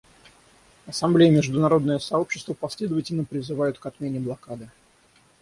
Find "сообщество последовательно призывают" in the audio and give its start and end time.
1.99-3.77